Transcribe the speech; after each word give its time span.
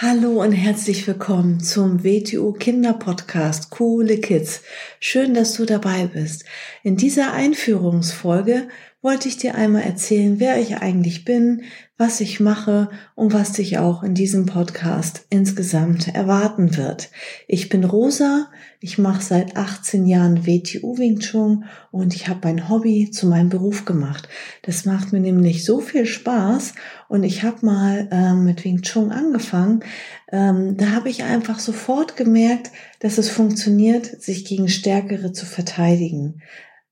Hallo 0.00 0.40
und 0.44 0.52
herzlich 0.52 1.08
willkommen 1.08 1.58
zum 1.58 2.04
WTU 2.04 2.52
Kinder 2.52 2.92
Podcast 2.92 3.70
Coole 3.70 4.18
Kids. 4.18 4.62
Schön, 5.00 5.34
dass 5.34 5.54
du 5.54 5.64
dabei 5.64 6.06
bist. 6.06 6.44
In 6.84 6.96
dieser 6.96 7.32
Einführungsfolge 7.32 8.68
wollte 9.02 9.26
ich 9.26 9.38
dir 9.38 9.56
einmal 9.56 9.82
erzählen, 9.82 10.38
wer 10.38 10.60
ich 10.60 10.76
eigentlich 10.76 11.24
bin, 11.24 11.64
was 11.98 12.20
ich 12.20 12.38
mache 12.38 12.88
und 13.16 13.34
was 13.34 13.52
dich 13.52 13.78
auch 13.78 14.04
in 14.04 14.14
diesem 14.14 14.46
Podcast 14.46 15.26
insgesamt 15.30 16.14
erwarten 16.14 16.76
wird. 16.76 17.10
Ich 17.48 17.68
bin 17.68 17.82
Rosa, 17.82 18.46
ich 18.78 18.98
mache 18.98 19.20
seit 19.20 19.56
18 19.56 20.06
Jahren 20.06 20.46
WTU 20.46 20.96
Wing 20.96 21.18
Chun 21.18 21.64
und 21.90 22.14
ich 22.14 22.28
habe 22.28 22.38
mein 22.44 22.68
Hobby 22.68 23.10
zu 23.10 23.26
meinem 23.26 23.48
Beruf 23.48 23.84
gemacht. 23.84 24.28
Das 24.62 24.84
macht 24.84 25.12
mir 25.12 25.18
nämlich 25.18 25.64
so 25.64 25.80
viel 25.80 26.06
Spaß 26.06 26.74
und 27.08 27.24
ich 27.24 27.42
habe 27.42 27.66
mal 27.66 28.08
ähm, 28.12 28.44
mit 28.44 28.64
Wing 28.64 28.82
Chun 28.82 29.10
angefangen. 29.10 29.80
Ähm, 30.30 30.76
da 30.76 30.92
habe 30.92 31.08
ich 31.08 31.24
einfach 31.24 31.58
sofort 31.58 32.16
gemerkt, 32.16 32.70
dass 33.00 33.18
es 33.18 33.28
funktioniert, 33.28 34.22
sich 34.22 34.44
gegen 34.44 34.68
Stärkere 34.68 35.32
zu 35.32 35.46
verteidigen. 35.46 36.42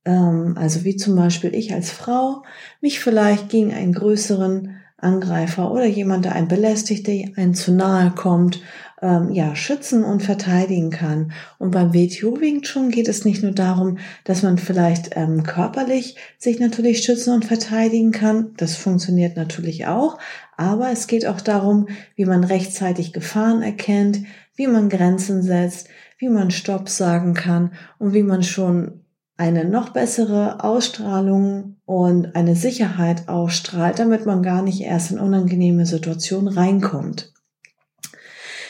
Ähm, 0.04 0.54
also 0.56 0.82
wie 0.82 0.96
zum 0.96 1.14
Beispiel 1.14 1.54
ich 1.54 1.72
als 1.72 1.92
Frau 1.92 2.42
mich 2.80 2.98
vielleicht 2.98 3.50
gegen 3.50 3.72
einen 3.72 3.92
größeren 3.92 4.80
Angreifer 4.98 5.70
oder 5.70 5.84
jemand, 5.84 6.24
der 6.24 6.34
einen 6.34 6.48
belästigt, 6.48 7.06
der 7.06 7.28
einen 7.36 7.54
zu 7.54 7.72
nahe 7.72 8.12
kommt, 8.12 8.60
ähm, 9.02 9.30
ja, 9.30 9.54
schützen 9.54 10.04
und 10.04 10.22
verteidigen 10.22 10.90
kann. 10.90 11.32
Und 11.58 11.70
beim 11.70 11.92
WTO 11.92 12.40
Wing 12.40 12.62
Chun 12.62 12.90
geht 12.90 13.08
es 13.08 13.24
nicht 13.24 13.42
nur 13.42 13.52
darum, 13.52 13.98
dass 14.24 14.42
man 14.42 14.56
vielleicht 14.56 15.10
ähm, 15.14 15.42
körperlich 15.42 16.16
sich 16.38 16.60
natürlich 16.60 17.02
schützen 17.02 17.34
und 17.34 17.44
verteidigen 17.44 18.10
kann. 18.10 18.52
Das 18.56 18.74
funktioniert 18.76 19.36
natürlich 19.36 19.86
auch. 19.86 20.18
Aber 20.56 20.90
es 20.90 21.06
geht 21.06 21.26
auch 21.26 21.42
darum, 21.42 21.88
wie 22.14 22.24
man 22.24 22.42
rechtzeitig 22.42 23.12
Gefahren 23.12 23.62
erkennt, 23.62 24.20
wie 24.54 24.66
man 24.66 24.88
Grenzen 24.88 25.42
setzt, 25.42 25.88
wie 26.18 26.30
man 26.30 26.50
Stopp 26.50 26.88
sagen 26.88 27.34
kann 27.34 27.72
und 27.98 28.14
wie 28.14 28.22
man 28.22 28.42
schon 28.42 29.02
eine 29.36 29.64
noch 29.64 29.90
bessere 29.90 30.64
Ausstrahlung 30.64 31.76
und 31.84 32.34
eine 32.34 32.56
Sicherheit 32.56 33.28
ausstrahlt, 33.28 33.98
damit 33.98 34.26
man 34.26 34.42
gar 34.42 34.62
nicht 34.62 34.80
erst 34.80 35.10
in 35.10 35.18
unangenehme 35.18 35.84
Situationen 35.84 36.48
reinkommt. 36.48 37.32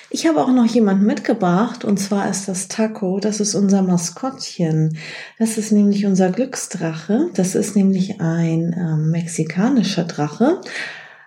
Ich 0.08 0.26
habe 0.26 0.40
auch 0.40 0.52
noch 0.52 0.66
jemanden 0.66 1.04
mitgebracht 1.04 1.84
und 1.84 1.98
zwar 1.98 2.30
ist 2.30 2.48
das 2.48 2.68
Taco. 2.68 3.18
Das 3.20 3.40
ist 3.40 3.54
unser 3.54 3.82
Maskottchen. 3.82 4.96
Das 5.38 5.58
ist 5.58 5.72
nämlich 5.72 6.06
unser 6.06 6.30
Glücksdrache. 6.30 7.30
Das 7.34 7.54
ist 7.54 7.74
nämlich 7.74 8.20
ein 8.20 8.72
äh, 8.72 8.96
mexikanischer 8.96 10.04
Drache, 10.04 10.60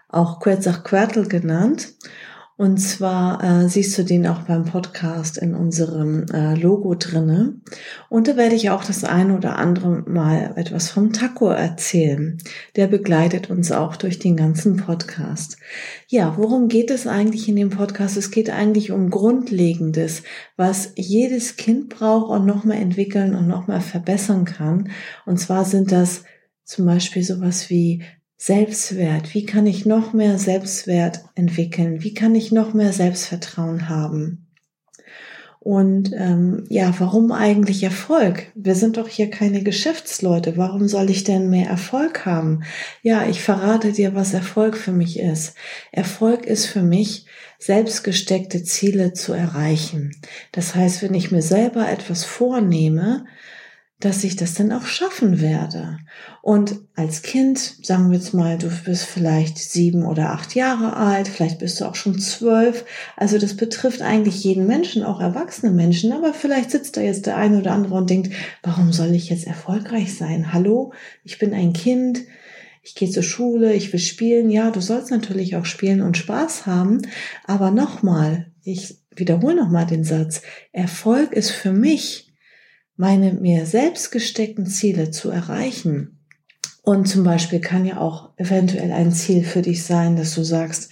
auch 0.08 0.40
Quetzalcoatl 0.40 1.28
genannt. 1.28 1.90
Und 2.60 2.78
zwar 2.80 3.42
äh, 3.42 3.70
siehst 3.70 3.98
du 3.98 4.04
den 4.04 4.28
auch 4.28 4.42
beim 4.42 4.66
Podcast 4.66 5.38
in 5.38 5.56
unserem 5.56 6.26
äh, 6.26 6.56
Logo 6.56 6.94
drinne. 6.94 7.54
Und 8.10 8.28
da 8.28 8.36
werde 8.36 8.56
ich 8.56 8.70
auch 8.70 8.84
das 8.84 9.06
eine 9.06 9.38
oder 9.38 9.56
andere 9.56 10.04
Mal 10.06 10.56
etwas 10.58 10.90
vom 10.90 11.14
Taco 11.14 11.48
erzählen. 11.48 12.38
Der 12.76 12.88
begleitet 12.88 13.50
uns 13.50 13.72
auch 13.72 13.96
durch 13.96 14.20
den 14.20 14.36
ganzen 14.36 14.76
Podcast. 14.76 15.56
Ja, 16.10 16.34
worum 16.36 16.68
geht 16.68 16.92
es 16.92 17.08
eigentlich 17.08 17.48
in 17.48 17.56
dem 17.56 17.70
Podcast? 17.70 18.18
Es 18.18 18.30
geht 18.30 18.50
eigentlich 18.50 18.92
um 18.92 19.10
Grundlegendes, 19.10 20.24
was 20.58 20.92
jedes 20.98 21.56
Kind 21.56 21.88
braucht 21.88 22.30
und 22.30 22.46
nochmal 22.46 22.82
entwickeln 22.82 23.36
und 23.36 23.48
nochmal 23.48 23.80
verbessern 23.80 24.44
kann. 24.44 24.90
Und 25.26 25.40
zwar 25.40 25.64
sind 25.64 25.94
das 25.94 26.26
zum 26.66 26.86
Beispiel 26.86 27.24
sowas 27.24 27.70
wie 27.70 28.04
Selbstwert. 28.42 29.34
Wie 29.34 29.46
kann 29.46 29.68
ich 29.68 29.86
noch 29.86 30.14
mehr 30.14 30.40
Selbstwert 30.40 31.26
entwickeln? 31.36 32.04
Wie 32.04 32.14
kann 32.14 32.36
ich 32.36 32.54
noch 32.54 32.74
mehr 32.74 32.94
Selbstvertrauen 32.94 33.90
haben? 33.90 34.48
Und 35.60 36.14
ähm, 36.16 36.64
ja, 36.70 36.94
warum 37.00 37.34
eigentlich 37.34 37.84
Erfolg? 37.84 38.48
Wir 38.56 38.76
sind 38.76 38.96
doch 38.96 39.10
hier 39.10 39.30
keine 39.30 39.62
Geschäftsleute. 39.62 40.56
Warum 40.56 40.88
soll 40.88 41.10
ich 41.10 41.26
denn 41.26 41.50
mehr 41.50 41.68
Erfolg 41.68 42.26
haben? 42.26 42.64
Ja, 43.02 43.28
ich 43.28 43.42
verrate 43.42 43.92
dir, 43.92 44.16
was 44.16 44.34
Erfolg 44.34 44.78
für 44.78 44.94
mich 44.94 45.20
ist. 45.20 45.56
Erfolg 45.92 46.46
ist 46.46 46.66
für 46.66 46.82
mich, 46.82 47.26
selbstgesteckte 47.60 48.64
Ziele 48.64 49.12
zu 49.12 49.34
erreichen. 49.34 50.16
Das 50.54 50.76
heißt, 50.76 51.02
wenn 51.02 51.14
ich 51.14 51.30
mir 51.30 51.42
selber 51.42 51.90
etwas 51.90 52.24
vornehme, 52.24 53.26
dass 54.00 54.24
ich 54.24 54.38
das 54.38 54.54
dann 54.54 54.72
auch 54.72 54.86
schaffen 54.86 55.42
werde. 55.42 56.00
Und 56.42 56.80
als 56.96 57.22
Kind, 57.22 57.60
sagen 57.84 58.10
wir 58.10 58.18
jetzt 58.18 58.34
mal, 58.34 58.58
du 58.58 58.70
bist 58.86 59.04
vielleicht 59.04 59.58
sieben 59.58 60.06
oder 60.06 60.32
acht 60.32 60.56
Jahre 60.56 60.96
alt, 60.96 61.28
vielleicht 61.28 61.60
bist 61.60 61.80
du 61.82 61.86
auch 61.86 61.96
schon 61.96 62.18
zwölf. 62.18 62.86
Also 63.18 63.38
das 63.38 63.58
betrifft 63.58 64.02
eigentlich 64.02 64.42
jeden 64.44 64.66
Menschen, 64.66 65.04
auch 65.04 65.20
erwachsene 65.20 65.74
Menschen. 65.74 66.14
Aber 66.14 66.34
vielleicht 66.34 66.72
sitzt 66.72 66.96
da 66.96 67.02
jetzt 67.02 67.26
der 67.26 67.36
eine 67.36 67.60
oder 67.60 67.74
andere 67.74 67.96
und 67.96 68.10
denkt, 68.10 68.34
warum 68.64 68.94
soll 68.94 69.14
ich 69.14 69.30
jetzt 69.30 69.46
erfolgreich 69.46 70.16
sein? 70.16 70.54
Hallo, 70.54 70.94
ich 71.26 71.38
bin 71.38 71.54
ein 71.54 71.74
Kind. 71.74 72.22
Ich 72.82 72.96
gehe 72.96 73.10
zur 73.10 73.24
Schule, 73.24 73.74
ich 73.74 73.92
will 73.92 74.00
spielen. 74.00 74.50
Ja, 74.50 74.72
du 74.72 74.80
sollst 74.80 75.12
natürlich 75.12 75.58
auch 75.58 75.66
spielen 75.66 76.02
und 76.02 76.16
Spaß 76.16 76.66
haben. 76.66 77.02
Aber 77.44 77.70
nochmal, 77.70 78.48
ich 78.64 78.98
wiederhole 79.14 79.58
nochmal 79.58 79.86
den 79.86 80.06
Satz. 80.06 80.42
Erfolg 80.72 81.34
ist 81.34 81.52
für 81.52 81.74
mich, 81.74 82.29
meine 83.00 83.32
mir 83.32 83.66
selbst 83.66 84.12
gesteckten 84.12 84.66
Ziele 84.66 85.10
zu 85.10 85.30
erreichen. 85.30 86.20
Und 86.82 87.08
zum 87.08 87.24
Beispiel 87.24 87.62
kann 87.62 87.86
ja 87.86 87.98
auch 87.98 88.32
eventuell 88.36 88.92
ein 88.92 89.14
Ziel 89.14 89.46
für 89.46 89.62
dich 89.62 89.86
sein, 89.86 90.18
dass 90.18 90.36
du 90.36 90.44
sagst, 90.44 90.92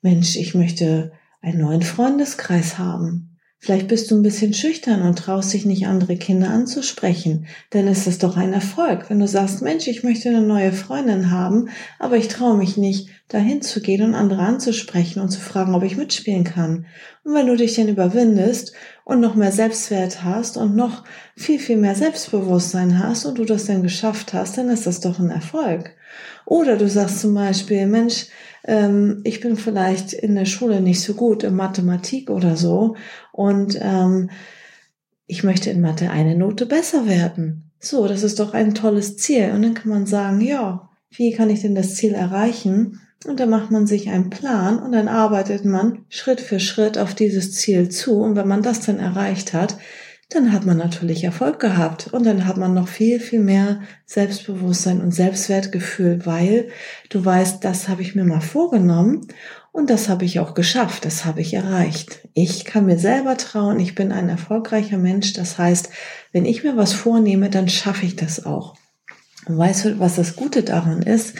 Mensch, 0.00 0.36
ich 0.36 0.54
möchte 0.54 1.12
einen 1.42 1.60
neuen 1.60 1.82
Freundeskreis 1.82 2.78
haben. 2.78 3.33
Vielleicht 3.64 3.88
bist 3.88 4.10
du 4.10 4.16
ein 4.16 4.22
bisschen 4.22 4.52
schüchtern 4.52 5.00
und 5.00 5.18
traust 5.18 5.54
dich 5.54 5.64
nicht, 5.64 5.86
andere 5.86 6.18
Kinder 6.18 6.50
anzusprechen. 6.50 7.46
Denn 7.72 7.88
es 7.88 8.06
ist 8.06 8.22
doch 8.22 8.36
ein 8.36 8.52
Erfolg, 8.52 9.08
wenn 9.08 9.20
du 9.20 9.26
sagst, 9.26 9.62
Mensch, 9.62 9.86
ich 9.86 10.02
möchte 10.02 10.28
eine 10.28 10.42
neue 10.42 10.70
Freundin 10.70 11.30
haben, 11.30 11.70
aber 11.98 12.18
ich 12.18 12.28
traue 12.28 12.58
mich 12.58 12.76
nicht, 12.76 13.08
dahin 13.28 13.62
zu 13.62 13.80
gehen 13.80 14.02
und 14.02 14.14
andere 14.14 14.42
anzusprechen 14.42 15.22
und 15.22 15.30
zu 15.30 15.40
fragen, 15.40 15.74
ob 15.74 15.82
ich 15.82 15.96
mitspielen 15.96 16.44
kann. 16.44 16.84
Und 17.24 17.32
wenn 17.32 17.46
du 17.46 17.56
dich 17.56 17.74
dann 17.74 17.88
überwindest 17.88 18.74
und 19.06 19.22
noch 19.22 19.34
mehr 19.34 19.50
Selbstwert 19.50 20.22
hast 20.22 20.58
und 20.58 20.76
noch 20.76 21.02
viel, 21.34 21.58
viel 21.58 21.78
mehr 21.78 21.94
Selbstbewusstsein 21.94 22.98
hast 22.98 23.24
und 23.24 23.38
du 23.38 23.46
das 23.46 23.64
dann 23.64 23.82
geschafft 23.82 24.34
hast, 24.34 24.58
dann 24.58 24.68
ist 24.68 24.86
das 24.86 25.00
doch 25.00 25.18
ein 25.18 25.30
Erfolg. 25.30 25.96
Oder 26.46 26.76
du 26.76 26.88
sagst 26.88 27.20
zum 27.20 27.34
Beispiel, 27.34 27.86
Mensch, 27.86 28.26
ähm, 28.64 29.20
ich 29.24 29.40
bin 29.40 29.56
vielleicht 29.56 30.12
in 30.12 30.34
der 30.34 30.44
Schule 30.44 30.80
nicht 30.80 31.00
so 31.00 31.14
gut 31.14 31.42
in 31.42 31.54
Mathematik 31.54 32.30
oder 32.30 32.56
so 32.56 32.96
und 33.32 33.78
ähm, 33.80 34.30
ich 35.26 35.42
möchte 35.42 35.70
in 35.70 35.80
Mathe 35.80 36.10
eine 36.10 36.34
Note 36.34 36.66
besser 36.66 37.06
werden. 37.06 37.70
So, 37.78 38.08
das 38.08 38.22
ist 38.22 38.40
doch 38.40 38.54
ein 38.54 38.74
tolles 38.74 39.16
Ziel. 39.16 39.52
Und 39.54 39.62
dann 39.62 39.74
kann 39.74 39.90
man 39.90 40.06
sagen, 40.06 40.40
ja, 40.40 40.88
wie 41.10 41.32
kann 41.32 41.50
ich 41.50 41.62
denn 41.62 41.74
das 41.74 41.94
Ziel 41.94 42.12
erreichen? 42.12 43.00
Und 43.26 43.40
dann 43.40 43.50
macht 43.50 43.70
man 43.70 43.86
sich 43.86 44.10
einen 44.10 44.30
Plan 44.30 44.78
und 44.78 44.92
dann 44.92 45.08
arbeitet 45.08 45.64
man 45.64 46.04
Schritt 46.08 46.40
für 46.40 46.60
Schritt 46.60 46.98
auf 46.98 47.14
dieses 47.14 47.52
Ziel 47.52 47.88
zu. 47.88 48.20
Und 48.20 48.36
wenn 48.36 48.48
man 48.48 48.62
das 48.62 48.80
dann 48.80 48.98
erreicht 48.98 49.54
hat, 49.54 49.78
dann 50.30 50.52
hat 50.52 50.64
man 50.64 50.78
natürlich 50.78 51.22
Erfolg 51.24 51.60
gehabt 51.60 52.12
und 52.12 52.24
dann 52.24 52.46
hat 52.46 52.56
man 52.56 52.74
noch 52.74 52.88
viel, 52.88 53.20
viel 53.20 53.40
mehr 53.40 53.80
Selbstbewusstsein 54.06 55.00
und 55.00 55.12
Selbstwertgefühl, 55.12 56.24
weil 56.24 56.68
du 57.10 57.24
weißt, 57.24 57.62
das 57.64 57.88
habe 57.88 58.02
ich 58.02 58.14
mir 58.14 58.24
mal 58.24 58.40
vorgenommen 58.40 59.28
und 59.70 59.90
das 59.90 60.08
habe 60.08 60.24
ich 60.24 60.40
auch 60.40 60.54
geschafft, 60.54 61.04
das 61.04 61.24
habe 61.24 61.40
ich 61.40 61.54
erreicht. 61.54 62.28
Ich 62.32 62.64
kann 62.64 62.86
mir 62.86 62.98
selber 62.98 63.36
trauen, 63.36 63.78
ich 63.80 63.94
bin 63.94 64.12
ein 64.12 64.28
erfolgreicher 64.28 64.98
Mensch, 64.98 65.32
das 65.34 65.58
heißt, 65.58 65.90
wenn 66.32 66.44
ich 66.44 66.64
mir 66.64 66.76
was 66.76 66.92
vornehme, 66.92 67.50
dann 67.50 67.68
schaffe 67.68 68.06
ich 68.06 68.16
das 68.16 68.46
auch. 68.46 68.76
Und 69.46 69.58
weißt 69.58 69.84
du, 69.84 69.98
was 69.98 70.16
das 70.16 70.36
Gute 70.36 70.62
daran 70.62 71.02
ist? 71.02 71.34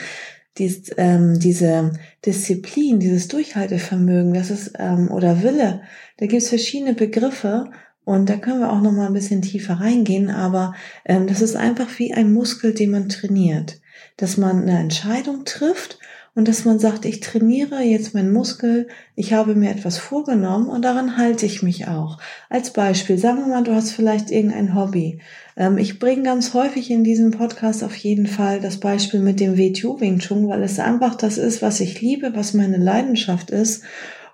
Dies, 0.57 0.91
ähm, 0.95 1.39
diese 1.39 1.93
Disziplin, 2.25 2.99
dieses 2.99 3.27
Durchhaltevermögen, 3.27 4.33
das 4.33 4.51
ist 4.51 4.73
ähm, 4.79 5.11
oder 5.11 5.43
Wille, 5.43 5.81
da 6.17 6.27
gibt 6.27 6.41
es 6.41 6.49
verschiedene 6.49 6.93
Begriffe 6.93 7.71
und 8.05 8.29
da 8.29 8.37
können 8.37 8.59
wir 8.59 8.71
auch 8.71 8.81
noch 8.81 8.91
mal 8.91 9.07
ein 9.07 9.13
bisschen 9.13 9.41
tiefer 9.41 9.75
reingehen, 9.75 10.29
aber 10.29 10.73
ähm, 11.03 11.27
das 11.27 11.41
ist 11.41 11.55
einfach 11.55 11.87
wie 11.97 12.13
ein 12.13 12.31
Muskel, 12.31 12.73
den 12.73 12.91
man 12.91 13.09
trainiert, 13.09 13.81
dass 14.17 14.37
man 14.37 14.61
eine 14.61 14.79
Entscheidung 14.79 15.43
trifft 15.43 15.99
und 16.35 16.49
dass 16.49 16.65
man 16.65 16.79
sagt, 16.79 17.05
ich 17.05 17.21
trainiere 17.21 17.81
jetzt 17.81 18.13
meinen 18.13 18.33
Muskel, 18.33 18.89
ich 19.15 19.31
habe 19.31 19.55
mir 19.55 19.71
etwas 19.71 19.97
vorgenommen 19.97 20.67
und 20.67 20.83
daran 20.83 21.17
halte 21.17 21.45
ich 21.45 21.63
mich 21.63 21.87
auch. 21.87 22.19
Als 22.49 22.71
Beispiel, 22.73 23.17
sagen 23.17 23.39
wir 23.39 23.47
mal, 23.47 23.63
du 23.63 23.73
hast 23.73 23.91
vielleicht 23.91 24.31
irgendein 24.31 24.75
Hobby. 24.75 25.21
Ähm, 25.55 25.77
ich 25.77 25.97
bringe 25.97 26.23
ganz 26.23 26.53
häufig 26.53 26.91
in 26.91 27.05
diesem 27.05 27.31
Podcast 27.31 27.85
auf 27.85 27.95
jeden 27.95 28.27
Fall 28.27 28.59
das 28.59 28.81
Beispiel 28.81 29.21
mit 29.21 29.39
dem 29.39 29.57
WTU 29.57 29.99
Wing 30.01 30.19
Chun, 30.19 30.49
weil 30.49 30.61
es 30.61 30.77
einfach 30.77 31.15
das 31.15 31.37
ist, 31.37 31.61
was 31.61 31.79
ich 31.79 32.01
liebe, 32.01 32.35
was 32.35 32.53
meine 32.53 32.77
Leidenschaft 32.77 33.49
ist. 33.49 33.83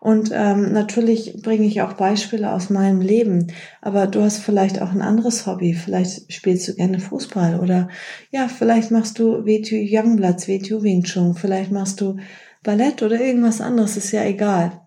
Und 0.02 0.32
ähm, 0.34 0.74
natürlich 0.74 1.44
bringe 1.44 1.68
ich 1.68 1.84
auch 1.84 1.94
Beispiele 1.94 2.52
aus 2.52 2.72
meinem 2.72 3.02
Leben. 3.02 3.54
Aber 3.82 4.08
du 4.08 4.24
hast 4.24 4.40
vielleicht 4.40 4.82
auch 4.82 4.92
ein 4.92 5.04
anderes 5.04 5.46
Hobby. 5.46 5.76
Vielleicht 5.76 6.34
spielst 6.34 6.68
du 6.68 6.74
gerne 6.74 7.00
Fußball 7.00 7.60
oder 7.60 7.88
ja, 8.32 8.48
vielleicht 8.48 8.90
machst 8.90 9.20
du 9.20 9.46
WTU 9.46 9.76
Youngblatts, 9.76 10.48
WTU 10.48 10.82
Wing 10.82 11.04
Chun. 11.04 11.36
Vielleicht 11.36 11.72
machst 11.72 12.02
du 12.02 12.18
Ballett 12.64 13.04
oder 13.04 13.22
irgendwas 13.22 13.62
anderes. 13.62 13.96
Ist 13.96 14.12
ja 14.12 14.24
egal. 14.24 14.82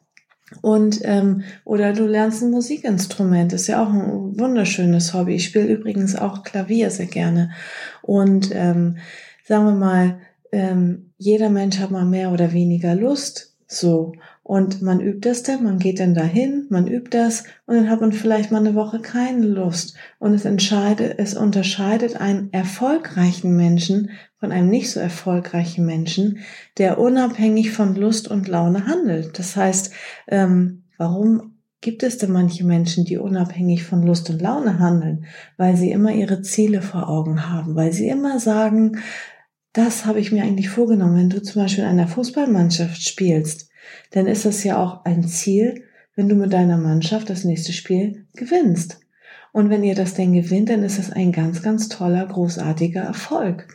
Und 0.62 0.98
ähm, 1.04 1.44
oder 1.64 1.92
du 1.92 2.08
lernst 2.08 2.42
ein 2.42 2.50
Musikinstrument, 2.50 3.52
ist 3.52 3.68
ja 3.68 3.84
auch 3.84 3.92
ein 3.92 4.36
wunderschönes 4.36 5.14
Hobby. 5.14 5.36
Ich 5.36 5.44
spiele 5.44 5.66
übrigens 5.66 6.16
auch 6.16 6.42
Klavier 6.42 6.90
sehr 6.90 7.06
gerne. 7.06 7.52
Und 8.02 8.50
ähm, 8.52 8.96
sagen 9.46 9.64
wir 9.64 9.74
mal, 9.74 10.18
ähm, 10.50 11.12
jeder 11.18 11.50
Mensch 11.50 11.78
hat 11.78 11.92
mal 11.92 12.04
mehr 12.04 12.32
oder 12.32 12.52
weniger 12.52 12.96
Lust. 12.96 13.54
So. 13.68 14.14
Und 14.44 14.82
man 14.82 15.00
übt 15.00 15.26
das 15.26 15.42
dann, 15.42 15.64
man 15.64 15.78
geht 15.78 16.00
dann 16.00 16.14
dahin, 16.14 16.66
man 16.68 16.86
übt 16.86 17.16
das 17.16 17.44
und 17.64 17.76
dann 17.76 17.88
hat 17.88 18.02
man 18.02 18.12
vielleicht 18.12 18.52
mal 18.52 18.58
eine 18.58 18.74
Woche 18.74 19.00
keine 19.00 19.46
Lust. 19.46 19.96
Und 20.18 20.34
es 20.34 20.44
entscheidet, 20.44 21.18
es 21.18 21.34
unterscheidet 21.34 22.20
einen 22.20 22.52
erfolgreichen 22.52 23.56
Menschen 23.56 24.10
von 24.38 24.52
einem 24.52 24.68
nicht 24.68 24.90
so 24.90 25.00
erfolgreichen 25.00 25.86
Menschen, 25.86 26.40
der 26.76 26.98
unabhängig 26.98 27.72
von 27.72 27.94
Lust 27.94 28.28
und 28.28 28.46
Laune 28.46 28.86
handelt. 28.86 29.38
Das 29.38 29.56
heißt, 29.56 29.94
ähm, 30.28 30.84
warum 30.98 31.54
gibt 31.80 32.02
es 32.02 32.18
denn 32.18 32.30
manche 32.30 32.66
Menschen, 32.66 33.06
die 33.06 33.16
unabhängig 33.16 33.84
von 33.84 34.02
Lust 34.02 34.28
und 34.28 34.42
Laune 34.42 34.78
handeln? 34.78 35.24
Weil 35.56 35.78
sie 35.78 35.90
immer 35.90 36.12
ihre 36.12 36.42
Ziele 36.42 36.82
vor 36.82 37.08
Augen 37.08 37.48
haben, 37.48 37.76
weil 37.76 37.94
sie 37.94 38.08
immer 38.08 38.38
sagen, 38.38 38.98
das 39.72 40.04
habe 40.04 40.20
ich 40.20 40.32
mir 40.32 40.42
eigentlich 40.42 40.68
vorgenommen. 40.68 41.16
Wenn 41.16 41.30
du 41.30 41.42
zum 41.42 41.62
Beispiel 41.62 41.84
in 41.84 41.90
einer 41.90 42.08
Fußballmannschaft 42.08 43.02
spielst, 43.02 43.70
dann 44.10 44.26
ist 44.26 44.44
das 44.44 44.64
ja 44.64 44.78
auch 44.78 45.04
ein 45.04 45.26
Ziel, 45.26 45.84
wenn 46.16 46.28
du 46.28 46.34
mit 46.34 46.52
deiner 46.52 46.78
Mannschaft 46.78 47.30
das 47.30 47.44
nächste 47.44 47.72
Spiel 47.72 48.26
gewinnst. 48.34 49.00
Und 49.52 49.70
wenn 49.70 49.84
ihr 49.84 49.94
das 49.94 50.14
denn 50.14 50.32
gewinnt, 50.32 50.68
dann 50.68 50.82
ist 50.82 50.98
das 50.98 51.10
ein 51.10 51.32
ganz, 51.32 51.62
ganz 51.62 51.88
toller, 51.88 52.26
großartiger 52.26 53.02
Erfolg. 53.02 53.68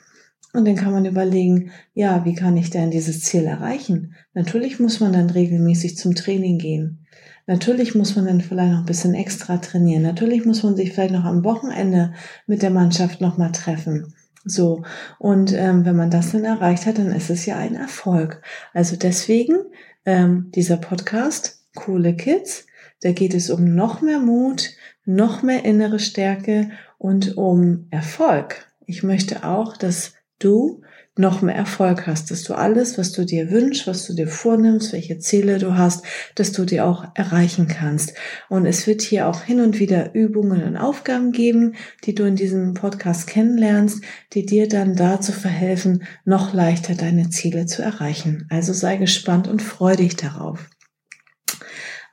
Und 0.52 0.68
dann 0.68 0.76
kann 0.76 0.92
man 0.92 1.06
überlegen, 1.06 1.72
ja, 1.94 2.26
wie 2.26 2.34
kann 2.34 2.58
ich 2.58 2.70
denn 2.70 2.92
dieses 2.92 3.22
Ziel 3.22 3.46
erreichen? 3.46 4.16
Natürlich 4.34 4.80
muss 4.80 5.00
man 5.00 5.14
dann 5.14 5.30
regelmäßig 5.30 5.96
zum 5.96 6.16
Training 6.16 6.58
gehen. 6.58 7.06
Natürlich 7.46 7.96
muss 7.96 8.16
man 8.16 8.26
dann 8.26 8.42
vielleicht 8.42 8.72
noch 8.72 8.80
ein 8.80 8.86
bisschen 8.86 9.14
extra 9.14 9.58
trainieren. 9.58 10.04
Natürlich 10.04 10.46
muss 10.46 10.64
man 10.64 10.76
sich 10.76 10.94
vielleicht 10.94 11.14
noch 11.14 11.24
am 11.24 11.44
Wochenende 11.44 12.14
mit 12.46 12.62
der 12.62 12.72
Mannschaft 12.72 13.22
nochmal 13.22 13.52
treffen. 13.52 14.14
So, 14.46 14.84
und 15.18 15.54
ähm, 15.54 15.86
wenn 15.86 15.96
man 15.96 16.12
das 16.12 16.32
dann 16.32 16.46
erreicht 16.46 16.86
hat, 16.86 16.98
dann 16.98 17.12
ist 17.12 17.30
es 17.30 17.46
ja 17.46 17.58
ein 17.58 17.76
Erfolg. 17.76 18.42
Also 18.74 18.96
deswegen 18.96 19.58
ähm, 20.06 20.52
dieser 20.56 20.78
Podcast, 20.78 21.66
Coole 21.76 22.16
Kids, 22.16 22.66
da 23.02 23.12
geht 23.12 23.34
es 23.34 23.50
um 23.50 23.76
noch 23.76 24.02
mehr 24.02 24.20
Mut, 24.20 24.72
noch 25.06 25.44
mehr 25.44 25.66
innere 25.66 26.00
Stärke 26.00 26.72
und 26.98 27.38
um 27.38 27.88
Erfolg. 27.92 28.68
Ich 28.86 29.04
möchte 29.04 29.44
auch, 29.44 29.78
dass 29.78 30.14
du 30.40 30.82
noch 31.19 31.42
mehr 31.42 31.56
Erfolg 31.56 32.07
hast, 32.07 32.31
dass 32.31 32.44
du 32.44 32.54
alles, 32.54 32.98
was 32.98 33.12
du 33.12 33.25
dir 33.25 33.51
wünschst, 33.51 33.86
was 33.88 34.07
du 34.07 34.13
dir 34.13 34.27
vornimmst, 34.27 34.94
welche 34.94 35.19
Ziele 35.19 35.60
du 35.60 35.77
hast, 35.77 36.06
dass 36.36 36.54
du 36.54 36.66
die 36.66 36.81
auch 36.81 37.06
erreichen 37.13 37.68
kannst. 37.68 38.13
Und 38.48 38.66
es 38.66 38.88
wird 38.88 39.01
hier 39.01 39.27
auch 39.27 39.44
hin 39.44 39.60
und 39.60 39.80
wieder 39.80 40.16
Übungen 40.16 40.63
und 40.63 40.77
Aufgaben 40.77 41.31
geben, 41.31 41.75
die 42.06 42.16
du 42.16 42.24
in 42.24 42.36
diesem 42.36 42.74
Podcast 42.74 43.27
kennenlernst, 43.27 44.01
die 44.33 44.45
dir 44.45 44.68
dann 44.69 44.95
dazu 44.95 45.33
verhelfen, 45.33 46.04
noch 46.24 46.54
leichter 46.54 46.95
deine 46.95 47.30
Ziele 47.30 47.66
zu 47.66 47.81
erreichen. 47.81 48.48
Also 48.50 48.71
sei 48.71 48.95
gespannt 48.95 49.48
und 49.48 49.62
freu 49.62 49.95
dich 49.95 50.16
darauf. 50.16 50.69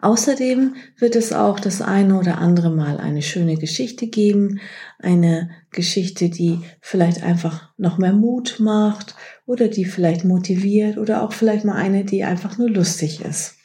Außerdem 0.00 0.74
wird 0.98 1.16
es 1.16 1.32
auch 1.32 1.58
das 1.58 1.80
eine 1.80 2.18
oder 2.18 2.38
andere 2.38 2.70
Mal 2.70 2.98
eine 2.98 3.22
schöne 3.22 3.56
Geschichte 3.56 4.08
geben, 4.08 4.60
eine 4.98 5.50
Geschichte, 5.70 6.28
die 6.28 6.60
vielleicht 6.80 7.22
einfach 7.22 7.72
noch 7.78 7.98
mehr 7.98 8.12
Mut 8.12 8.56
macht 8.60 9.14
oder 9.46 9.68
die 9.68 9.84
vielleicht 9.84 10.24
motiviert 10.24 10.98
oder 10.98 11.22
auch 11.22 11.32
vielleicht 11.32 11.64
mal 11.64 11.76
eine, 11.76 12.04
die 12.04 12.24
einfach 12.24 12.58
nur 12.58 12.68
lustig 12.68 13.24
ist. 13.24 13.56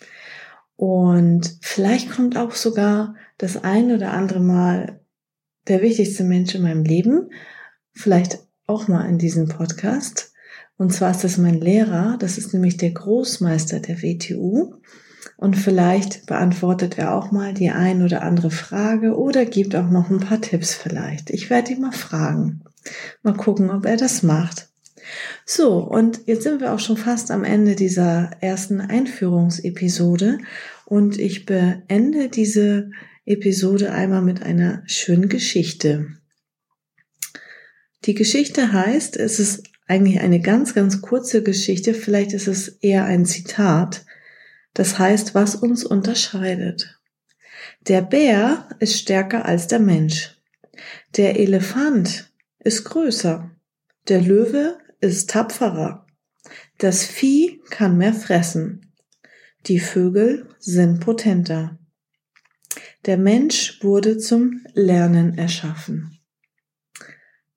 Und 0.78 1.57
vielleicht 1.62 2.10
kommt 2.10 2.38
auch 2.38 2.54
sogar 2.54 3.16
das 3.38 3.63
ein 3.63 3.92
oder 3.92 4.13
andere 4.13 4.39
Mal 4.39 5.01
der 5.68 5.81
wichtigste 5.81 6.24
Mensch 6.24 6.56
in 6.56 6.63
meinem 6.63 6.84
Leben, 6.84 7.30
vielleicht 7.94 8.39
auch 8.66 8.88
mal 8.88 9.07
in 9.07 9.18
diesem 9.18 9.48
Podcast. 9.48 10.34
Und 10.77 10.92
zwar 10.92 11.12
ist 11.12 11.24
das 11.24 11.38
mein 11.38 11.60
Lehrer, 11.60 12.18
das 12.19 12.38
ist 12.38 12.54
nämlich 12.54 12.77
der 12.77 12.92
Großmeister 12.92 13.80
der 13.80 14.01
WTU. 14.01 14.75
Und 15.38 15.56
vielleicht 15.56 16.25
beantwortet 16.25 16.97
er 16.97 17.13
auch 17.13 17.31
mal 17.31 17.53
die 17.53 17.69
ein 17.69 18.01
oder 18.03 18.23
andere 18.23 18.51
Frage 18.51 19.15
oder 19.15 19.45
gibt 19.45 19.75
auch 19.75 19.89
noch 19.89 20.09
ein 20.09 20.19
paar 20.19 20.41
Tipps 20.41 20.73
vielleicht. 20.73 21.29
Ich 21.29 21.50
werde 21.50 21.73
ihn 21.73 21.81
mal 21.81 21.91
fragen. 21.91 22.62
Mal 23.21 23.35
gucken, 23.35 23.69
ob 23.69 23.85
er 23.85 23.97
das 23.97 24.23
macht. 24.23 24.69
So, 25.45 25.79
und 25.79 26.21
jetzt 26.25 26.44
sind 26.44 26.62
wir 26.62 26.73
auch 26.73 26.79
schon 26.79 26.97
fast 26.97 27.31
am 27.31 27.44
Ende 27.44 27.75
dieser 27.75 28.31
ersten 28.39 28.81
Einführungsepisode 28.81 30.39
und 30.85 31.19
ich 31.19 31.45
beende 31.45 32.29
diese 32.29 32.91
Episode 33.25 33.91
einmal 33.91 34.21
mit 34.21 34.41
einer 34.41 34.83
schönen 34.85 35.29
Geschichte. 35.29 36.07
Die 38.06 38.15
Geschichte 38.15 38.74
heißt, 38.74 39.17
es 39.17 39.39
ist 39.39 39.63
eigentlich 39.88 40.21
eine 40.21 40.39
ganz, 40.39 40.74
ganz 40.74 41.01
kurze 41.01 41.44
Geschichte, 41.44 41.94
vielleicht 41.94 42.33
ist 42.33 42.47
es 42.47 42.67
eher 42.67 43.06
ein 43.06 43.25
Zitat, 43.25 44.06
das 44.73 45.00
heißt, 45.00 45.35
was 45.35 45.56
uns 45.56 45.83
unterscheidet. 45.83 47.00
Der 47.88 48.01
Bär 48.01 48.69
ist 48.79 48.97
stärker 48.97 49.45
als 49.45 49.68
der 49.68 49.79
Mensch. 49.79 50.38
Der 51.18 51.39
Elefant 51.39 52.31
ist 52.59 52.85
größer. 52.85 53.51
Der 54.07 54.21
Löwe 54.21 54.77
ist 55.00 55.29
tapferer. 55.29 56.06
Das 56.77 57.06
Vieh 57.06 57.62
kann 57.69 57.97
mehr 57.97 58.13
fressen. 58.13 58.94
Die 59.68 59.79
Vögel 59.79 60.47
sind 60.59 61.00
potenter. 61.00 61.77
Der 63.05 63.17
Mensch 63.17 63.84
wurde 63.84 64.17
zum 64.17 64.65
Lernen 64.74 65.38
erschaffen. 65.38 66.19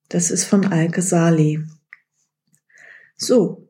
Das 0.09 0.31
ist 0.31 0.45
von 0.45 0.67
Alke 0.67 1.03
Sali. 1.03 1.65
So, 3.17 3.69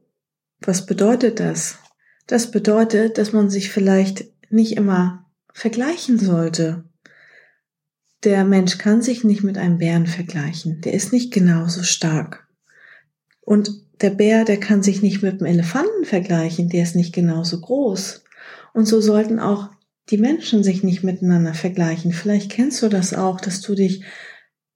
was 0.60 0.86
bedeutet 0.86 1.40
das? 1.40 1.78
Das 2.26 2.50
bedeutet, 2.50 3.18
dass 3.18 3.32
man 3.32 3.50
sich 3.50 3.70
vielleicht 3.70 4.24
nicht 4.50 4.76
immer 4.76 5.26
vergleichen 5.52 6.18
sollte. 6.18 6.84
Der 8.24 8.44
Mensch 8.44 8.78
kann 8.78 9.02
sich 9.02 9.24
nicht 9.24 9.42
mit 9.42 9.58
einem 9.58 9.78
Bären 9.78 10.06
vergleichen. 10.06 10.80
Der 10.80 10.94
ist 10.94 11.12
nicht 11.12 11.32
genauso 11.32 11.82
stark. 11.82 12.48
Und 13.42 13.70
der 14.00 14.10
Bär, 14.10 14.44
der 14.44 14.58
kann 14.58 14.82
sich 14.82 15.02
nicht 15.02 15.22
mit 15.22 15.40
dem 15.40 15.46
Elefanten 15.46 16.04
vergleichen. 16.04 16.70
Der 16.70 16.82
ist 16.82 16.96
nicht 16.96 17.14
genauso 17.14 17.60
groß. 17.60 18.24
Und 18.72 18.86
so 18.86 19.00
sollten 19.00 19.38
auch 19.38 19.70
die 20.10 20.18
Menschen 20.18 20.62
sich 20.64 20.82
nicht 20.82 21.02
miteinander 21.02 21.54
vergleichen. 21.54 22.12
Vielleicht 22.12 22.50
kennst 22.50 22.82
du 22.82 22.88
das 22.88 23.14
auch, 23.14 23.40
dass 23.40 23.60
du 23.60 23.74
dich 23.74 24.04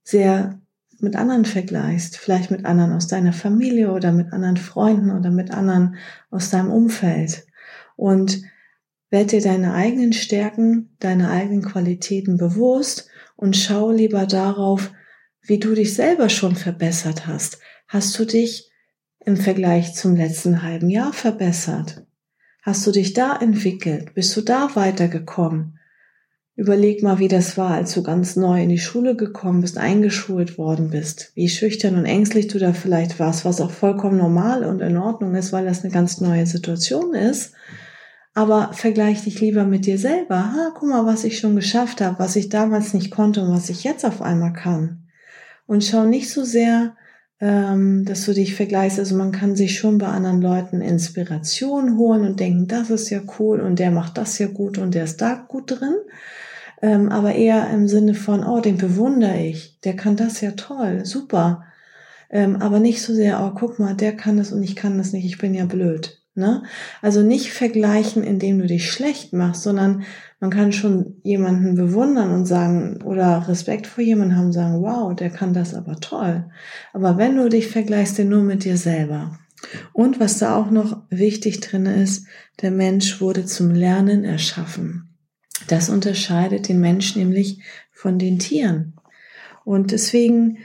sehr 0.03 0.61
mit 1.01 1.17
anderen 1.17 1.45
vergleichst, 1.45 2.17
vielleicht 2.17 2.51
mit 2.51 2.65
anderen 2.65 2.93
aus 2.93 3.07
deiner 3.07 3.33
Familie 3.33 3.93
oder 3.93 4.13
mit 4.13 4.33
anderen 4.33 4.57
Freunden 4.57 5.11
oder 5.11 5.31
mit 5.31 5.51
anderen 5.51 5.97
aus 6.31 6.51
deinem 6.51 6.71
Umfeld. 6.71 7.47
Und 7.97 8.43
werd 9.11 9.33
dir 9.33 9.41
deine 9.41 9.75
eigenen 9.75 10.13
Stärken, 10.13 10.97
deine 10.99 11.31
eigenen 11.31 11.63
Qualitäten 11.63 12.37
bewusst 12.37 13.09
und 13.37 13.57
schau 13.57 13.91
lieber 13.91 14.27
darauf, 14.27 14.93
wie 15.43 15.59
du 15.59 15.75
dich 15.75 15.95
selber 15.95 16.29
schon 16.29 16.57
verbessert 16.57 17.27
hast. 17.27 17.59
Hast 17.87 18.19
du 18.19 18.25
dich 18.25 18.71
im 19.21 19.37
Vergleich 19.37 19.95
zum 19.95 20.15
letzten 20.15 20.63
halben 20.63 20.91
Jahr 20.91 21.13
verbessert? 21.13 22.05
Hast 22.63 22.87
du 22.87 22.91
dich 22.91 23.15
da 23.15 23.37
entwickelt? 23.37 24.15
Bist 24.15 24.37
du 24.37 24.43
da 24.43 24.75
weitergekommen? 24.75 25.78
Überleg 26.59 27.05
mal, 27.05 27.21
wie 27.21 27.29
das 27.29 27.57
war, 27.57 27.71
als 27.71 27.95
du 27.95 28.03
ganz 28.03 28.35
neu 28.35 28.61
in 28.61 28.69
die 28.69 28.81
Schule 28.81 29.15
gekommen 29.15 29.61
bist, 29.61 29.79
eingeschult 29.79 30.59
worden 30.59 30.91
bist. 30.91 31.31
Wie 31.37 31.49
schüchtern 31.49 31.95
und 31.95 32.05
ängstlich 32.05 32.49
du 32.49 32.59
da 32.59 32.73
vielleicht 32.73 33.21
warst, 33.21 33.45
was 33.45 33.61
auch 33.61 33.71
vollkommen 33.71 34.19
normal 34.19 34.65
und 34.65 34.81
in 34.81 34.97
Ordnung 34.97 35.37
ist, 35.37 35.53
weil 35.53 35.67
das 35.67 35.85
eine 35.85 35.93
ganz 35.93 36.21
neue 36.21 36.47
Situation 36.47 37.15
ist. 37.15 37.53
Aber 38.35 38.73
vergleich 38.73 39.23
dich 39.23 39.41
lieber 39.41 39.63
mit 39.63 39.87
dir 39.87 39.99
selber. 39.99 40.53
Ha, 40.53 40.73
guck 40.75 40.89
mal, 40.89 41.07
was 41.07 41.23
ich 41.23 41.39
schon 41.39 41.55
geschafft 41.55 42.01
habe, 42.01 42.19
was 42.19 42.35
ich 42.35 42.49
damals 42.49 42.93
nicht 42.93 43.13
konnte 43.13 43.43
und 43.43 43.53
was 43.55 43.71
ich 43.71 43.85
jetzt 43.85 44.05
auf 44.05 44.21
einmal 44.21 44.53
kann. 44.53 45.05
Und 45.69 45.85
schau 45.85 46.07
nicht 46.07 46.29
so 46.29 46.43
sehr 46.43 46.97
ähm, 47.41 48.05
dass 48.05 48.25
du 48.25 48.35
dich 48.35 48.57
vergleichst. 48.57 48.99
Also 48.99 49.15
man 49.15 49.31
kann 49.31 49.55
sich 49.55 49.79
schon 49.79 49.99
bei 49.99 50.09
anderen 50.09 50.43
Leuten 50.43 50.81
Inspiration 50.81 51.97
holen 51.97 52.25
und 52.25 52.41
denken, 52.41 52.67
das 52.67 52.91
ist 52.91 53.11
ja 53.11 53.21
cool 53.39 53.61
und 53.61 53.79
der 53.79 53.93
macht 53.93 54.19
das 54.19 54.39
ja 54.39 54.49
gut 54.49 54.79
und 54.79 54.95
der 54.95 55.05
ist 55.05 55.21
da 55.21 55.35
gut 55.35 55.71
drin. 55.71 55.95
Ähm, 56.81 57.11
aber 57.11 57.35
eher 57.35 57.71
im 57.71 57.89
Sinne 57.89 58.15
von, 58.15 58.45
oh, 58.45 58.61
den 58.61 58.79
bewundere 58.79 59.41
ich, 59.41 59.81
der 59.81 59.97
kann 59.97 60.17
das 60.17 60.41
ja 60.41 60.53
toll, 60.53 61.05
super. 61.05 61.65
Ähm, 62.31 62.57
aber 62.57 62.79
nicht 62.79 63.03
so 63.03 63.15
sehr, 63.15 63.43
oh, 63.43 63.59
guck 63.59 63.79
mal, 63.79 63.95
der 63.95 64.17
kann 64.17 64.37
das 64.37 64.53
und 64.53 64.63
ich 64.63 64.77
kann 64.77 64.99
das 64.99 65.13
nicht, 65.13 65.25
ich 65.25 65.39
bin 65.39 65.55
ja 65.55 65.65
blöd. 65.65 66.21
Ne? 66.39 66.63
Also 67.03 67.23
nicht 67.23 67.53
vergleichen, 67.53 68.23
indem 68.23 68.61
du 68.61 68.67
dich 68.67 68.89
schlecht 68.89 69.33
machst, 69.33 69.65
sondern 69.65 70.05
man 70.39 70.51
kann 70.51 70.73
schon 70.73 71.17
jemanden 71.25 71.75
bewundern 71.75 72.31
und 72.31 72.47
sagen 72.47 73.03
oder 73.03 73.49
Respekt 73.49 73.89
vor 73.89 74.05
jemandem 74.05 74.39
haben, 74.39 74.53
sagen, 74.53 74.81
wow, 74.81 75.13
der 75.17 75.31
kann 75.31 75.53
das 75.53 75.75
aber 75.75 75.97
toll. 75.97 76.45
Aber 76.93 77.19
wenn 77.19 77.35
du 77.35 77.49
dich 77.49 77.67
vergleichst, 77.67 78.21
dann 78.21 78.29
nur 78.29 78.45
mit 78.45 78.63
dir 78.63 78.77
selber. 78.77 79.37
Und 79.93 80.21
was 80.21 80.39
da 80.39 80.55
auch 80.55 80.71
noch 80.71 81.03
wichtig 81.11 81.59
drin 81.59 81.87
ist, 81.87 82.27
der 82.63 82.71
Mensch 82.71 83.21
wurde 83.21 83.45
zum 83.45 83.73
Lernen 83.73 84.23
erschaffen. 84.23 85.08
Das 85.69 85.89
unterscheidet 85.89 86.69
den 86.69 86.81
Menschen 86.81 87.21
nämlich 87.21 87.63
von 87.93 88.19
den 88.19 88.39
Tieren. 88.39 88.95
Und 89.65 89.93
deswegen, 89.93 90.59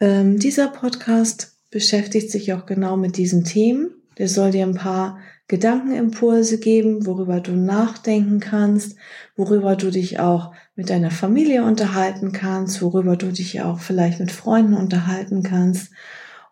ähm, 0.00 0.38
dieser 0.38 0.68
Podcast 0.68 1.56
beschäftigt 1.70 2.30
sich 2.30 2.52
auch 2.52 2.66
genau 2.66 2.96
mit 2.96 3.16
diesen 3.16 3.44
Themen. 3.44 3.90
Der 4.18 4.28
soll 4.28 4.50
dir 4.50 4.66
ein 4.66 4.74
paar 4.74 5.18
Gedankenimpulse 5.48 6.58
geben, 6.58 7.06
worüber 7.06 7.40
du 7.40 7.52
nachdenken 7.52 8.40
kannst, 8.40 8.96
worüber 9.36 9.76
du 9.76 9.90
dich 9.90 10.18
auch 10.18 10.54
mit 10.76 10.90
deiner 10.90 11.10
Familie 11.10 11.64
unterhalten 11.64 12.32
kannst, 12.32 12.80
worüber 12.80 13.16
du 13.16 13.32
dich 13.32 13.60
auch 13.60 13.80
vielleicht 13.80 14.20
mit 14.20 14.32
Freunden 14.32 14.74
unterhalten 14.74 15.42
kannst. 15.42 15.92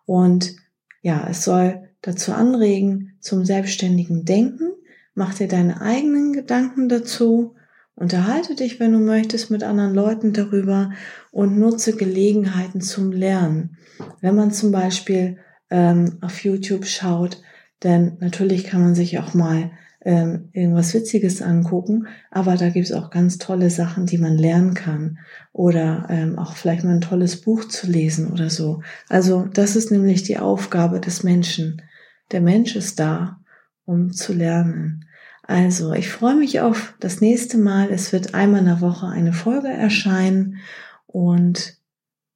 Und 0.05 0.55
ja, 1.01 1.27
es 1.29 1.43
soll 1.43 1.89
dazu 2.01 2.31
anregen 2.33 3.17
zum 3.19 3.45
selbstständigen 3.45 4.25
Denken. 4.25 4.71
Mach 5.13 5.33
dir 5.33 5.47
deine 5.47 5.81
eigenen 5.81 6.33
Gedanken 6.33 6.89
dazu. 6.89 7.55
Unterhalte 8.01 8.55
dich, 8.55 8.79
wenn 8.79 8.93
du 8.93 8.97
möchtest, 8.97 9.51
mit 9.51 9.61
anderen 9.61 9.93
Leuten 9.93 10.33
darüber 10.33 10.89
und 11.29 11.59
nutze 11.59 11.95
Gelegenheiten 11.95 12.81
zum 12.81 13.11
Lernen. 13.11 13.77
Wenn 14.21 14.33
man 14.33 14.51
zum 14.51 14.71
Beispiel 14.71 15.37
ähm, 15.69 16.17
auf 16.21 16.43
YouTube 16.43 16.87
schaut, 16.87 17.43
denn 17.83 18.17
natürlich 18.19 18.63
kann 18.63 18.81
man 18.81 18.95
sich 18.95 19.19
auch 19.19 19.35
mal 19.35 19.69
ähm, 20.03 20.49
irgendwas 20.51 20.95
Witziges 20.95 21.43
angucken, 21.43 22.07
aber 22.31 22.57
da 22.57 22.69
gibt 22.69 22.87
es 22.87 22.91
auch 22.91 23.11
ganz 23.11 23.37
tolle 23.37 23.69
Sachen, 23.69 24.07
die 24.07 24.17
man 24.17 24.35
lernen 24.35 24.73
kann. 24.73 25.19
Oder 25.53 26.07
ähm, 26.09 26.39
auch 26.39 26.55
vielleicht 26.55 26.83
mal 26.83 26.95
ein 26.95 27.01
tolles 27.01 27.41
Buch 27.41 27.65
zu 27.65 27.85
lesen 27.85 28.31
oder 28.31 28.49
so. 28.49 28.81
Also 29.09 29.47
das 29.53 29.75
ist 29.75 29.91
nämlich 29.91 30.23
die 30.23 30.39
Aufgabe 30.39 30.99
des 31.01 31.21
Menschen. 31.21 31.83
Der 32.31 32.41
Mensch 32.41 32.75
ist 32.75 32.99
da, 32.99 33.41
um 33.85 34.11
zu 34.11 34.33
lernen. 34.33 35.05
Also, 35.51 35.91
ich 35.91 36.09
freue 36.09 36.35
mich 36.35 36.61
auf 36.61 36.93
das 37.01 37.19
nächste 37.19 37.57
Mal. 37.57 37.91
Es 37.91 38.13
wird 38.13 38.33
einmal 38.33 38.61
in 38.61 38.67
der 38.67 38.79
Woche 38.79 39.07
eine 39.07 39.33
Folge 39.33 39.67
erscheinen 39.67 40.59
und 41.07 41.77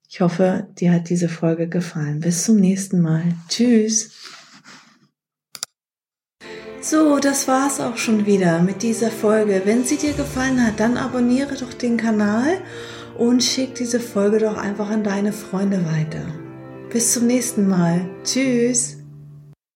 ich 0.09 0.19
hoffe, 0.19 0.67
dir 0.77 0.91
hat 0.91 1.07
diese 1.07 1.29
Folge 1.29 1.69
gefallen. 1.69 2.19
Bis 2.19 2.43
zum 2.43 2.57
nächsten 2.57 2.99
Mal. 2.99 3.23
Tschüss. 3.47 4.11
So, 6.81 7.17
das 7.19 7.47
war's 7.47 7.79
auch 7.79 7.95
schon 7.95 8.25
wieder 8.25 8.61
mit 8.61 8.83
dieser 8.83 9.09
Folge. 9.09 9.61
Wenn 9.63 9.85
sie 9.85 9.95
dir 9.95 10.11
gefallen 10.11 10.61
hat, 10.67 10.81
dann 10.81 10.97
abonniere 10.97 11.55
doch 11.55 11.73
den 11.73 11.95
Kanal 11.95 12.57
und 13.17 13.41
schick 13.41 13.75
diese 13.75 14.01
Folge 14.01 14.39
doch 14.39 14.57
einfach 14.57 14.89
an 14.89 15.05
deine 15.05 15.31
Freunde 15.31 15.85
weiter. 15.85 16.27
Bis 16.89 17.13
zum 17.13 17.27
nächsten 17.27 17.65
Mal. 17.69 18.09
Tschüss. 18.25 18.94